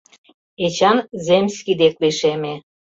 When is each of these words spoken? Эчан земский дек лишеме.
Эчан 0.65 0.97
земский 1.25 1.75
дек 1.81 1.93
лишеме. 2.03 2.53